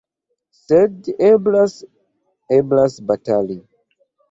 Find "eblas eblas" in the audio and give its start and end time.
1.27-2.99